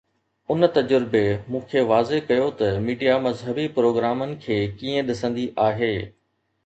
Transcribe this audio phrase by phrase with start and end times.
[0.53, 1.21] ان تجربي
[1.55, 5.93] مون تي واضح ڪيو ته ميڊيا مذهبي پروگرامن کي ڪيئن ڏسندي آهي.